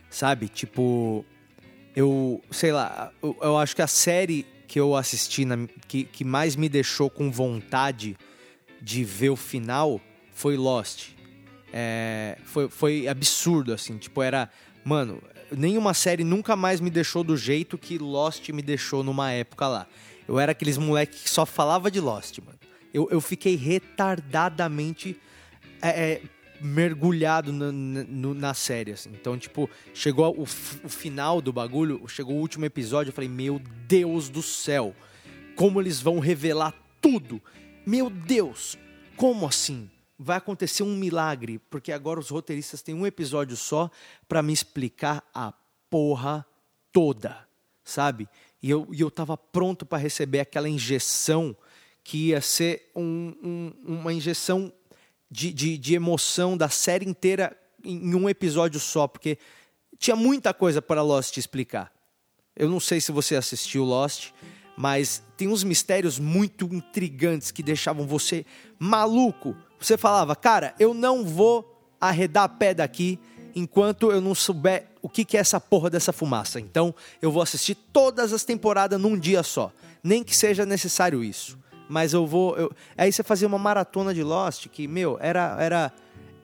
Sabe? 0.09 0.49
Tipo, 0.49 1.23
eu, 1.95 2.43
sei 2.51 2.73
lá, 2.73 3.13
eu, 3.21 3.37
eu 3.41 3.57
acho 3.57 3.73
que 3.73 3.81
a 3.81 3.87
série 3.87 4.45
que 4.67 4.77
eu 4.77 4.97
assisti, 4.97 5.45
na, 5.45 5.55
que, 5.87 6.03
que 6.03 6.25
mais 6.25 6.57
me 6.57 6.67
deixou 6.67 7.09
com 7.09 7.31
vontade 7.31 8.17
de 8.81 9.05
ver 9.05 9.29
o 9.29 9.37
final 9.37 10.01
foi 10.33 10.57
Lost. 10.57 11.11
É, 11.71 12.37
foi, 12.43 12.67
foi 12.67 13.07
absurdo, 13.07 13.71
assim, 13.71 13.97
tipo, 13.97 14.21
era. 14.21 14.49
Mano, 14.83 15.21
nenhuma 15.55 15.93
série 15.93 16.23
nunca 16.23 16.55
mais 16.55 16.79
me 16.79 16.89
deixou 16.89 17.23
do 17.23 17.37
jeito 17.37 17.77
que 17.77 17.97
Lost 17.97 18.49
me 18.49 18.61
deixou 18.61 19.03
numa 19.03 19.31
época 19.31 19.67
lá. 19.67 19.87
Eu 20.27 20.39
era 20.39 20.51
aqueles 20.51 20.77
moleque 20.77 21.23
que 21.23 21.29
só 21.29 21.45
falava 21.45 21.91
de 21.91 21.99
Lost, 21.99 22.39
mano. 22.39 22.57
Eu, 22.93 23.07
eu 23.11 23.19
fiquei 23.19 23.55
retardadamente 23.55 25.19
é, 25.81 25.89
é, 25.89 26.21
mergulhado 26.61 27.51
na, 27.51 27.71
na, 27.71 28.33
na, 28.33 28.53
série, 28.53 28.91
assim. 28.91 29.09
Então, 29.09 29.37
tipo, 29.37 29.69
chegou 29.93 30.33
o, 30.37 30.43
o, 30.43 30.89
final 30.89 31.41
do 31.41 31.51
bagulho, 31.51 32.01
chegou 32.07 32.35
o 32.35 32.39
último 32.39 32.65
episódio, 32.65 33.09
eu 33.09 33.13
falei, 33.13 33.29
meu 33.29 33.59
Deus 33.87 34.29
do 34.29 34.41
céu, 34.41 34.95
como 35.55 35.81
eles 35.81 35.99
vão 35.99 36.19
revelar 36.19 36.73
tudo. 37.01 37.41
Meu 37.85 38.09
Deus, 38.09 38.77
como 39.17 39.45
assim? 39.45 39.89
Vai 40.23 40.37
acontecer 40.37 40.83
um 40.83 40.95
milagre, 40.95 41.59
porque 41.69 41.91
agora 41.91 42.19
os 42.19 42.29
roteiristas 42.29 42.81
têm 42.81 42.95
um 42.95 43.05
episódio 43.05 43.57
só 43.57 43.91
para 44.27 44.41
me 44.41 44.53
explicar 44.53 45.23
a 45.33 45.53
porra 45.89 46.45
toda, 46.91 47.45
sabe? 47.83 48.29
E 48.61 48.69
eu, 48.69 48.87
e 48.91 49.01
eu 49.01 49.11
tava 49.11 49.35
pronto 49.35 49.85
para 49.85 49.97
receber 49.97 50.39
aquela 50.39 50.69
injeção 50.69 51.55
que 52.03 52.29
ia 52.29 52.39
ser 52.39 52.89
um, 52.95 53.35
um, 53.43 53.73
uma 53.99 54.13
injeção 54.13 54.71
de, 55.29 55.51
de, 55.51 55.77
de, 55.77 55.93
emoção 55.93 56.55
da 56.55 56.69
série 56.69 57.05
inteira 57.05 57.57
em 57.83 58.15
um 58.15 58.29
episódio 58.29 58.79
só, 58.79 59.07
porque 59.07 59.37
tinha 59.97 60.15
muita 60.15 60.53
coisa 60.53 60.81
para 60.81 61.01
Lost 61.01 61.35
explicar. 61.37 61.91
Eu 62.55 62.69
não 62.69 62.79
sei 62.79 63.01
se 63.01 63.11
você 63.11 63.35
assistiu 63.35 63.83
Lost, 63.83 64.31
mas 64.77 65.23
tem 65.35 65.47
uns 65.47 65.63
mistérios 65.63 66.17
muito 66.17 66.65
intrigantes 66.65 67.51
que 67.51 67.63
deixavam 67.63 68.07
você 68.07 68.45
maluco 68.79 69.55
você 69.85 69.97
falava, 69.97 70.35
cara, 70.35 70.73
eu 70.79 70.93
não 70.93 71.25
vou 71.25 71.69
arredar 71.99 72.49
pé 72.49 72.73
daqui 72.73 73.19
enquanto 73.55 74.11
eu 74.11 74.19
não 74.19 74.33
souber 74.35 74.87
o 75.01 75.09
que, 75.09 75.23
que 75.25 75.37
é 75.37 75.39
essa 75.39 75.59
porra 75.59 75.89
dessa 75.89 76.13
fumaça. 76.13 76.59
Então 76.59 76.93
eu 77.21 77.31
vou 77.31 77.41
assistir 77.41 77.75
todas 77.75 78.33
as 78.33 78.43
temporadas 78.43 78.99
num 78.99 79.17
dia 79.17 79.43
só. 79.43 79.71
Nem 80.03 80.23
que 80.23 80.35
seja 80.35 80.65
necessário 80.65 81.23
isso. 81.23 81.57
Mas 81.87 82.13
eu 82.13 82.25
vou. 82.25 82.57
Eu... 82.57 82.71
Aí 82.97 83.11
você 83.11 83.23
fazia 83.23 83.47
uma 83.47 83.59
maratona 83.59 84.13
de 84.13 84.23
Lost 84.23 84.67
que, 84.67 84.87
meu, 84.87 85.17
era. 85.19 85.57
era 85.59 85.93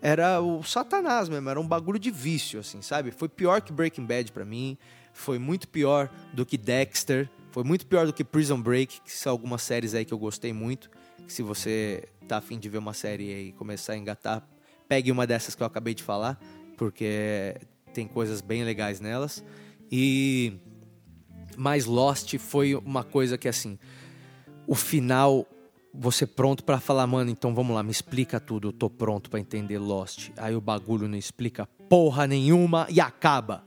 era 0.02 0.40
o 0.40 0.64
satanás 0.64 1.28
mesmo, 1.28 1.50
era 1.50 1.60
um 1.60 1.68
bagulho 1.68 2.00
de 2.00 2.10
vício, 2.10 2.62
assim, 2.62 2.82
sabe? 2.82 3.12
Foi 3.12 3.28
pior 3.28 3.62
que 3.62 3.74
Breaking 3.74 4.06
Bad 4.06 4.32
para 4.32 4.46
mim, 4.46 4.78
foi 5.12 5.38
muito 5.38 5.68
pior 5.68 6.10
do 6.32 6.46
que 6.46 6.58
Dexter, 6.58 7.30
foi 7.52 7.66
muito 7.66 7.86
pior 7.86 8.06
do 8.06 8.14
que 8.14 8.24
Prison 8.24 8.62
Break, 8.62 9.02
que 9.02 9.12
são 9.12 9.30
algumas 9.30 9.62
séries 9.62 9.94
aí 9.94 10.06
que 10.06 10.14
eu 10.14 10.18
gostei 10.18 10.54
muito 10.54 10.90
se 11.34 11.42
você 11.42 12.08
tá 12.28 12.38
afim 12.38 12.60
de 12.60 12.70
ver 12.70 12.78
uma 12.78 12.94
série 12.94 13.50
e 13.50 13.52
começar 13.54 13.94
a 13.94 13.98
engatar, 13.98 14.48
pegue 14.88 15.12
uma 15.12 15.26
dessas 15.26 15.56
que 15.56 15.64
eu 15.64 15.68
acabei 15.68 15.94
de 15.94 16.04
falar, 16.04 16.40
porque 16.78 17.56
tem 17.94 18.08
coisas 18.08 18.42
bem 18.42 18.64
legais 18.64 19.00
nelas. 19.00 19.44
E 19.92 20.54
mais 21.58 21.86
Lost 21.86 22.38
foi 22.38 22.76
uma 22.76 23.04
coisa 23.04 23.38
que 23.38 23.48
assim, 23.48 23.78
o 24.68 24.76
final 24.76 25.46
você 25.94 26.26
pronto 26.26 26.64
para 26.64 26.80
falar, 26.80 27.08
mano, 27.08 27.32
então 27.32 27.54
vamos 27.54 27.76
lá, 27.76 27.82
me 27.82 27.92
explica 27.92 28.40
tudo, 28.40 28.70
eu 28.70 28.74
tô 28.74 28.90
pronto 28.90 29.30
para 29.30 29.40
entender 29.40 29.80
Lost. 29.80 30.30
Aí 30.38 30.56
o 30.56 30.62
bagulho 30.62 31.08
não 31.08 31.18
explica 31.18 31.66
porra 31.90 32.28
nenhuma 32.28 32.88
e 32.90 33.02
acaba. 33.02 33.66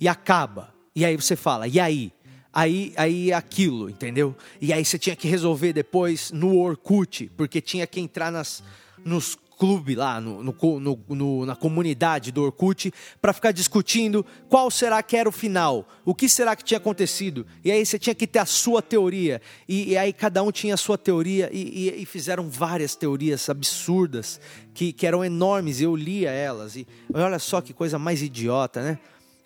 E 0.00 0.08
acaba. 0.08 0.74
E 0.94 1.04
aí 1.04 1.14
você 1.16 1.36
fala, 1.36 1.68
e 1.68 1.78
aí? 1.78 2.12
Aí, 2.52 2.92
aí 2.96 3.32
aquilo, 3.32 3.88
entendeu? 3.88 4.34
E 4.60 4.72
aí 4.72 4.84
você 4.84 4.98
tinha 4.98 5.16
que 5.16 5.28
resolver 5.28 5.72
depois 5.72 6.30
no 6.30 6.58
Orkut, 6.58 7.30
porque 7.36 7.60
tinha 7.60 7.86
que 7.86 8.00
entrar 8.00 8.30
nas, 8.30 8.62
nos 9.04 9.38
clubes 9.58 9.96
lá, 9.96 10.20
no, 10.20 10.42
no, 10.42 11.00
no, 11.08 11.44
na 11.44 11.56
comunidade 11.56 12.30
do 12.30 12.44
Orkut, 12.44 12.92
para 13.20 13.32
ficar 13.32 13.50
discutindo 13.50 14.24
qual 14.48 14.70
será 14.70 15.02
que 15.02 15.16
era 15.16 15.28
o 15.28 15.32
final, 15.32 15.86
o 16.04 16.14
que 16.14 16.28
será 16.28 16.54
que 16.54 16.62
tinha 16.62 16.78
acontecido. 16.78 17.44
E 17.64 17.72
aí 17.72 17.84
você 17.84 17.98
tinha 17.98 18.14
que 18.14 18.26
ter 18.26 18.38
a 18.38 18.46
sua 18.46 18.80
teoria. 18.80 19.42
E, 19.68 19.90
e 19.90 19.98
aí 19.98 20.12
cada 20.12 20.42
um 20.42 20.52
tinha 20.52 20.74
a 20.74 20.76
sua 20.76 20.96
teoria, 20.96 21.50
e, 21.52 21.88
e, 21.88 22.02
e 22.02 22.06
fizeram 22.06 22.48
várias 22.48 22.94
teorias 22.94 23.48
absurdas, 23.50 24.40
que, 24.72 24.92
que 24.92 25.06
eram 25.06 25.24
enormes, 25.24 25.80
eu 25.80 25.96
lia 25.96 26.30
elas. 26.30 26.76
E 26.76 26.86
olha 27.12 27.38
só 27.40 27.60
que 27.60 27.72
coisa 27.72 27.98
mais 27.98 28.22
idiota, 28.22 28.80
né? 28.80 28.98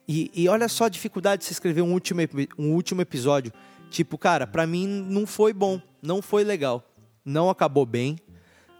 E, 0.07 0.31
e, 0.35 0.49
olha 0.49 0.69
só 0.69 0.85
a 0.85 0.89
dificuldade 0.89 1.41
de 1.41 1.47
se 1.47 1.53
escrever 1.53 1.83
um 1.83 1.93
último, 1.93 2.21
um 2.59 2.73
último 2.73 3.01
episódio. 3.01 3.53
Tipo, 3.91 4.19
cara, 4.19 4.47
para 4.47 4.67
mim 4.67 4.87
não 4.87 5.27
foi 5.27 5.53
bom, 5.53 5.81
não 6.01 6.21
foi 6.21 6.45
legal, 6.45 6.83
não 7.25 7.49
acabou 7.49 7.87
bem 7.87 8.19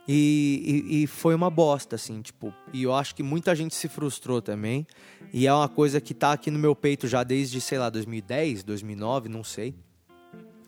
e, 0.07 0.85
e, 0.91 1.03
e, 1.03 1.07
foi 1.07 1.35
uma 1.35 1.49
bosta, 1.49 1.95
assim, 1.95 2.21
tipo. 2.23 2.53
E 2.73 2.83
eu 2.83 2.95
acho 2.95 3.15
que 3.15 3.23
muita 3.23 3.55
gente 3.55 3.75
se 3.75 3.89
frustrou 3.89 4.43
também. 4.43 4.87
E 5.33 5.47
é 5.47 5.55
uma 5.55 5.69
coisa 5.69 6.01
que 6.01 6.13
tá 6.13 6.33
aqui 6.33 6.51
no 6.51 6.59
meu 6.59 6.75
peito 6.75 7.07
já 7.07 7.23
desde, 7.23 7.61
sei 7.61 7.79
lá, 7.79 7.89
2010, 7.89 8.65
2009, 8.65 9.29
não 9.29 9.45
sei. 9.45 9.75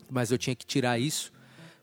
Mas 0.09 0.31
eu 0.31 0.37
tinha 0.37 0.55
que 0.55 0.65
tirar 0.65 0.97
isso, 0.97 1.33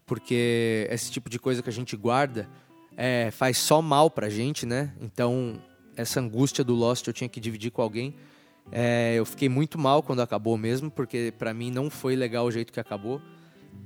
porque 0.06 0.88
esse 0.90 1.10
tipo 1.10 1.28
de 1.28 1.38
coisa 1.38 1.62
que 1.62 1.68
a 1.68 1.72
gente 1.72 1.94
guarda 1.96 2.48
é, 2.96 3.30
faz 3.30 3.58
só 3.58 3.82
mal 3.82 4.10
pra 4.10 4.30
gente, 4.30 4.64
né? 4.64 4.94
Então, 5.00 5.60
essa 5.94 6.20
angústia 6.20 6.64
do 6.64 6.74
Lost 6.74 7.06
eu 7.06 7.12
tinha 7.12 7.28
que 7.28 7.40
dividir 7.40 7.70
com 7.70 7.82
alguém. 7.82 8.14
É, 8.70 9.14
eu 9.16 9.24
fiquei 9.24 9.48
muito 9.48 9.78
mal 9.78 10.02
quando 10.02 10.22
acabou 10.22 10.56
mesmo, 10.56 10.90
porque 10.90 11.32
para 11.38 11.52
mim 11.52 11.70
não 11.70 11.90
foi 11.90 12.16
legal 12.16 12.46
o 12.46 12.50
jeito 12.50 12.72
que 12.72 12.80
acabou. 12.80 13.20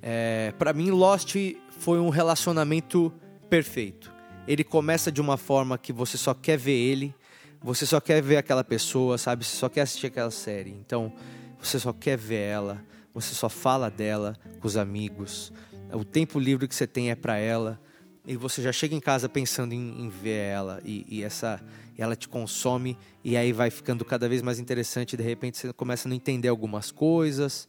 É, 0.02 0.52
para 0.58 0.72
mim, 0.72 0.90
Lost 0.90 1.34
foi 1.70 1.98
um 1.98 2.08
relacionamento 2.08 3.12
perfeito. 3.48 4.12
Ele 4.46 4.62
começa 4.62 5.10
de 5.10 5.20
uma 5.20 5.36
forma 5.36 5.76
que 5.76 5.92
você 5.92 6.16
só 6.16 6.34
quer 6.34 6.56
ver 6.56 6.76
ele, 6.76 7.14
você 7.60 7.84
só 7.84 8.00
quer 8.00 8.22
ver 8.22 8.36
aquela 8.36 8.62
pessoa, 8.62 9.18
sabe? 9.18 9.44
Você 9.44 9.56
só 9.56 9.68
quer 9.68 9.80
assistir 9.80 10.06
aquela 10.06 10.30
série. 10.30 10.70
Então, 10.70 11.12
você 11.60 11.78
só 11.80 11.92
quer 11.92 12.16
ver 12.16 12.42
ela, 12.42 12.84
você 13.12 13.34
só 13.34 13.48
fala 13.48 13.90
dela 13.90 14.36
com 14.60 14.68
os 14.68 14.76
amigos. 14.76 15.52
O 15.92 16.04
tempo 16.04 16.38
livre 16.38 16.68
que 16.68 16.74
você 16.74 16.86
tem 16.86 17.10
é 17.10 17.14
para 17.14 17.38
ela 17.38 17.80
e 18.26 18.36
você 18.36 18.60
já 18.60 18.72
chega 18.72 18.94
em 18.94 19.00
casa 19.00 19.28
pensando 19.28 19.72
em, 19.72 20.02
em 20.02 20.08
ver 20.08 20.50
ela 20.50 20.80
e, 20.84 21.06
e, 21.08 21.22
essa 21.22 21.62
ela 21.96 22.16
te 22.16 22.28
consome 22.28 22.98
e 23.24 23.36
aí 23.36 23.52
vai 23.52 23.70
ficando 23.70 24.04
cada 24.04 24.28
vez 24.28 24.42
mais 24.42 24.58
interessante 24.58 25.16
de 25.16 25.22
repente 25.22 25.56
você 25.56 25.72
começa 25.72 26.08
a 26.08 26.10
não 26.10 26.16
entender 26.16 26.48
algumas 26.48 26.90
coisas. 26.90 27.68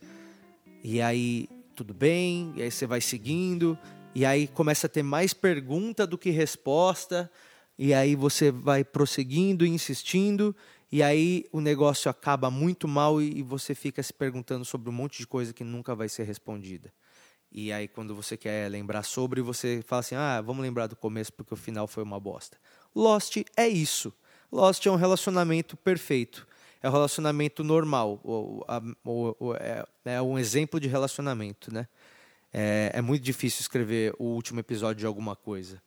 E 0.84 1.00
aí 1.00 1.48
tudo 1.76 1.94
bem? 1.94 2.54
E 2.56 2.64
aí 2.64 2.72
você 2.72 2.88
vai 2.88 3.00
seguindo 3.00 3.78
e 4.16 4.26
aí 4.26 4.48
começa 4.48 4.88
a 4.88 4.90
ter 4.90 5.04
mais 5.04 5.34
pergunta 5.34 6.08
do 6.08 6.18
que 6.18 6.32
resposta 6.32 7.32
e 7.78 7.94
aí 7.94 8.16
você 8.16 8.50
vai 8.52 8.84
prosseguindo 8.84 9.64
e 9.64 9.70
insistindo 9.70 10.56
e 10.92 11.04
aí 11.04 11.46
o 11.52 11.62
negócio 11.62 12.10
acaba 12.10 12.50
muito 12.50 12.88
mal 12.88 13.22
e, 13.22 13.40
e 13.40 13.44
você 13.44 13.76
fica 13.76 14.02
se 14.02 14.14
perguntando 14.14 14.66
sobre 14.66 14.90
um 14.90 14.94
monte 14.94 15.20
de 15.20 15.28
coisa 15.28 15.54
que 15.54 15.64
nunca 15.64 15.94
vai 15.94 16.10
ser 16.10 16.24
respondida 16.24 16.92
e 17.51 17.72
aí, 17.72 17.88
quando 17.88 18.13
você 18.13 18.36
quer 18.36 18.70
lembrar 18.70 19.04
sobre, 19.04 19.42
você 19.42 19.84
fala 19.86 20.01
assim: 20.01 20.16
ah, 20.16 20.42
vamos 20.42 20.62
lembrar 20.62 20.88
do 20.88 20.96
começo 20.96 21.32
porque 21.34 21.54
o 21.54 21.58
final 21.58 21.88
foi 21.88 22.04
uma 22.04 22.20
bosta. 22.20 22.58
Lost 22.96 23.38
é 23.56 23.68
isso. 23.68 24.13
Lost 24.51 24.86
é 24.86 24.92
um 24.92 24.96
relacionamento 24.96 25.77
perfeito. 25.77 26.48
É 26.82 26.89
um 26.89 26.92
relacionamento 26.92 27.63
normal. 27.63 28.22
É, 29.60 30.13
é, 30.13 30.22
um 30.22 30.38
exemplo 30.38 30.80
de 30.80 30.88
relacionamento, 30.88 31.74
né? 31.74 31.88
É, 32.54 32.92
é, 32.94 33.01
muito 33.01 33.24
difícil 33.24 33.62
escrever 33.62 34.13
o 34.18 34.25
último 34.25 34.60
episódio 34.60 35.00
de 35.00 35.06
alguma 35.06 35.36
coisa, 35.36 35.82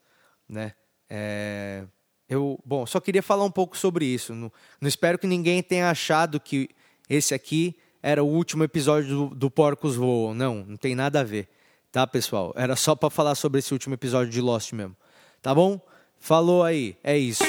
né? 0.49 0.75
É, 1.09 1.85
eu, 2.29 2.61
bom, 2.65 2.87
só 2.87 3.01
queria 3.01 3.23
falar 3.23 3.45
um 3.45 3.51
pouco 3.51 3.77
sobre 3.77 4.05
isso. 4.05 4.35
Não, 4.35 4.53
não 4.81 4.89
espero 4.89 5.19
que 5.19 5.27
ninguém 5.27 5.63
tenha 5.63 5.91
achado 5.91 6.39
que 6.39 6.69
esse 7.09 7.35
aqui 7.35 7.77
era 8.03 8.23
o 8.23 8.27
último 8.27 8.65
episódio 8.65 9.09
do, 9.09 9.35
do 9.35 9.51
Porcos 9.51 9.97
Voam. 9.97 10.35
Não, 10.35 10.65
não 10.67 10.77
tem 10.77 10.95
nada 10.95 11.21
a 11.21 11.25
ver. 11.25 11.49
Tá, 11.93 12.07
pessoal? 12.07 12.53
Era 12.57 12.77
só 12.77 12.95
para 12.95 13.11
falar 13.11 13.35
sobre 13.35 13.59
esse 13.59 13.73
último 13.73 13.95
episódio 13.95 14.31
de 14.31 14.41
Lost 14.41 14.73
mesmo. 14.73 14.97
Tá 15.43 15.55
bom? 15.55 15.81
Falou 16.19 16.63
aí. 16.63 16.97
É 17.03 17.19
isso. 17.19 17.45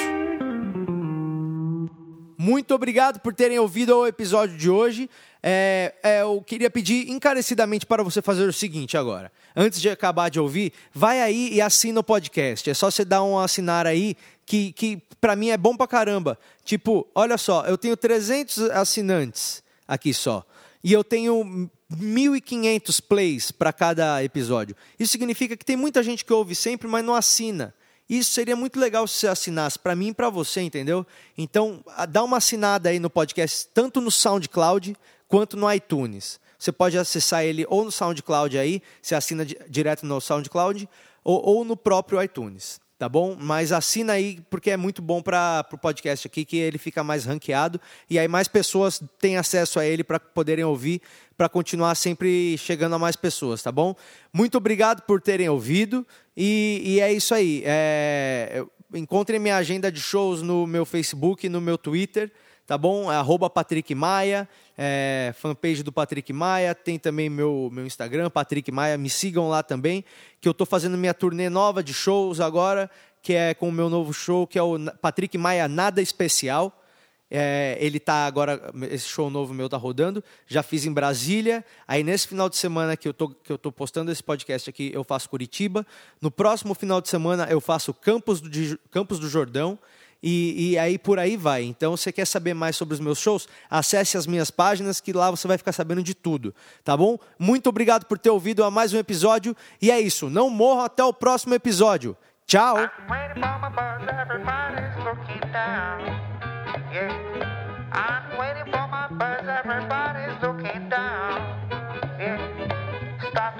Muito 2.36 2.74
obrigado 2.74 3.20
por 3.20 3.32
terem 3.32 3.58
ouvido 3.58 3.96
o 3.96 4.06
episódio 4.06 4.58
de 4.58 4.68
hoje. 4.68 5.08
É, 5.40 5.94
é, 6.02 6.22
eu 6.22 6.42
queria 6.44 6.68
pedir 6.68 7.08
encarecidamente 7.08 7.86
para 7.86 8.02
você 8.02 8.20
fazer 8.20 8.48
o 8.48 8.52
seguinte 8.52 8.96
agora. 8.96 9.30
Antes 9.54 9.80
de 9.80 9.88
acabar 9.88 10.28
de 10.28 10.40
ouvir, 10.40 10.72
vai 10.92 11.22
aí 11.22 11.50
e 11.52 11.60
assina 11.60 12.00
o 12.00 12.04
podcast. 12.04 12.68
É 12.68 12.74
só 12.74 12.90
você 12.90 13.04
dar 13.04 13.22
um 13.22 13.38
assinar 13.38 13.86
aí, 13.86 14.16
que, 14.44 14.72
que 14.72 15.00
para 15.20 15.36
mim 15.36 15.50
é 15.50 15.56
bom 15.56 15.76
pra 15.76 15.86
caramba. 15.86 16.36
Tipo, 16.64 17.06
olha 17.14 17.38
só, 17.38 17.64
eu 17.64 17.78
tenho 17.78 17.96
300 17.96 18.70
assinantes 18.70 19.61
aqui 19.86 20.12
só. 20.12 20.44
E 20.82 20.92
eu 20.92 21.04
tenho 21.04 21.70
1.500 21.92 23.00
plays 23.00 23.52
para 23.52 23.72
cada 23.72 24.22
episódio. 24.24 24.74
Isso 24.98 25.12
significa 25.12 25.56
que 25.56 25.64
tem 25.64 25.76
muita 25.76 26.02
gente 26.02 26.24
que 26.24 26.32
ouve 26.32 26.54
sempre, 26.54 26.88
mas 26.88 27.04
não 27.04 27.14
assina. 27.14 27.74
Isso 28.08 28.32
seria 28.32 28.56
muito 28.56 28.78
legal 28.78 29.06
se 29.06 29.14
você 29.20 29.28
assinasse 29.28 29.78
para 29.78 29.94
mim 29.94 30.08
e 30.08 30.14
para 30.14 30.28
você, 30.28 30.60
entendeu? 30.60 31.06
Então, 31.38 31.84
dá 32.08 32.22
uma 32.22 32.38
assinada 32.38 32.88
aí 32.88 32.98
no 32.98 33.08
podcast, 33.08 33.68
tanto 33.72 34.00
no 34.00 34.10
SoundCloud 34.10 34.96
quanto 35.28 35.56
no 35.56 35.72
iTunes. 35.72 36.40
Você 36.58 36.72
pode 36.72 36.98
acessar 36.98 37.44
ele 37.44 37.64
ou 37.68 37.84
no 37.84 37.92
SoundCloud 37.92 38.58
aí, 38.58 38.82
você 39.00 39.14
assina 39.14 39.44
direto 39.44 40.04
no 40.04 40.20
SoundCloud, 40.20 40.88
ou, 41.24 41.42
ou 41.44 41.64
no 41.64 41.76
próprio 41.76 42.22
iTunes 42.22 42.80
tá 43.02 43.08
bom? 43.08 43.36
Mas 43.36 43.72
assina 43.72 44.12
aí 44.12 44.38
porque 44.48 44.70
é 44.70 44.76
muito 44.76 45.02
bom 45.02 45.20
para 45.20 45.66
o 45.72 45.76
podcast 45.76 46.24
aqui 46.24 46.44
que 46.44 46.56
ele 46.56 46.78
fica 46.78 47.02
mais 47.02 47.24
ranqueado 47.24 47.80
e 48.08 48.16
aí 48.16 48.28
mais 48.28 48.46
pessoas 48.46 49.02
têm 49.18 49.36
acesso 49.36 49.80
a 49.80 49.84
ele 49.84 50.04
para 50.04 50.20
poderem 50.20 50.64
ouvir, 50.64 51.02
para 51.36 51.48
continuar 51.48 51.96
sempre 51.96 52.56
chegando 52.56 52.94
a 52.94 53.00
mais 53.00 53.16
pessoas, 53.16 53.60
tá 53.60 53.72
bom? 53.72 53.96
Muito 54.32 54.56
obrigado 54.56 55.02
por 55.02 55.20
terem 55.20 55.48
ouvido 55.48 56.06
e, 56.36 56.80
e 56.84 57.00
é 57.00 57.12
isso 57.12 57.34
aí. 57.34 57.64
É, 57.66 58.64
encontrem 58.94 59.40
minha 59.40 59.56
agenda 59.56 59.90
de 59.90 60.00
shows 60.00 60.40
no 60.40 60.64
meu 60.64 60.86
Facebook, 60.86 61.48
no 61.48 61.60
meu 61.60 61.76
Twitter 61.76 62.30
tá 62.72 62.78
bom? 62.78 63.12
É 63.12 63.16
arroba 63.16 63.50
Patrick 63.50 63.94
Maia, 63.94 64.48
é, 64.78 65.34
fanpage 65.36 65.82
do 65.82 65.92
Patrick 65.92 66.32
Maia, 66.32 66.74
tem 66.74 66.98
também 66.98 67.28
meu, 67.28 67.68
meu 67.70 67.84
Instagram, 67.84 68.30
Patrick 68.30 68.72
Maia, 68.72 68.96
me 68.96 69.10
sigam 69.10 69.46
lá 69.46 69.62
também, 69.62 70.02
que 70.40 70.48
eu 70.48 70.52
estou 70.52 70.66
fazendo 70.66 70.96
minha 70.96 71.12
turnê 71.12 71.50
nova 71.50 71.82
de 71.82 71.92
shows 71.92 72.40
agora, 72.40 72.90
que 73.20 73.34
é 73.34 73.52
com 73.52 73.68
o 73.68 73.72
meu 73.72 73.90
novo 73.90 74.10
show, 74.14 74.46
que 74.46 74.58
é 74.58 74.62
o 74.62 74.78
Patrick 75.02 75.36
Maia 75.36 75.68
Nada 75.68 76.00
Especial. 76.00 76.82
É, 77.30 77.76
ele 77.78 78.00
tá 78.00 78.24
agora, 78.24 78.72
esse 78.90 79.06
show 79.06 79.28
novo 79.28 79.52
meu 79.52 79.68
tá 79.68 79.76
rodando. 79.76 80.24
Já 80.46 80.62
fiz 80.62 80.86
em 80.86 80.92
Brasília. 80.92 81.62
Aí 81.86 82.02
nesse 82.02 82.26
final 82.26 82.48
de 82.48 82.56
semana 82.56 82.96
que 82.96 83.06
eu 83.06 83.12
tô, 83.12 83.28
que 83.28 83.52
eu 83.52 83.58
tô 83.58 83.70
postando 83.70 84.10
esse 84.10 84.22
podcast 84.22 84.68
aqui, 84.70 84.90
eu 84.94 85.04
faço 85.04 85.28
Curitiba. 85.28 85.86
No 86.22 86.30
próximo 86.30 86.74
final 86.74 87.02
de 87.02 87.10
semana 87.10 87.46
eu 87.50 87.60
faço 87.60 87.92
Campos 87.92 88.40
do, 88.40 88.50
Campos 88.90 89.18
do 89.18 89.28
Jordão. 89.28 89.78
E, 90.22 90.72
e, 90.72 90.78
aí 90.78 90.98
por 90.98 91.18
aí 91.18 91.36
vai. 91.36 91.64
Então, 91.64 91.96
você 91.96 92.12
quer 92.12 92.24
saber 92.26 92.54
mais 92.54 92.76
sobre 92.76 92.94
os 92.94 93.00
meus 93.00 93.18
shows? 93.18 93.48
Acesse 93.68 94.16
as 94.16 94.26
minhas 94.26 94.50
páginas 94.50 95.00
que 95.00 95.12
lá 95.12 95.30
você 95.30 95.48
vai 95.48 95.58
ficar 95.58 95.72
sabendo 95.72 96.02
de 96.02 96.14
tudo, 96.14 96.54
tá 96.84 96.96
bom? 96.96 97.18
Muito 97.38 97.68
obrigado 97.68 98.06
por 98.06 98.18
ter 98.18 98.30
ouvido 98.30 98.62
a 98.62 98.70
mais 98.70 98.92
um 98.92 98.98
episódio 98.98 99.56
e 99.80 99.90
é 99.90 100.00
isso. 100.00 100.30
Não 100.30 100.48
morram 100.48 100.82
até 100.82 101.02
o 101.02 101.12
próximo 101.12 101.54
episódio. 101.54 102.16
Tchau. 102.46 102.76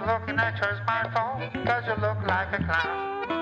Looking 0.04 0.36
at 0.36 0.58
your 0.58 0.74
smartphone, 0.82 1.64
cause 1.64 1.84
you 1.86 1.94
look 2.02 2.18
like 2.26 2.52
a 2.52 2.58
clown. 2.64 3.41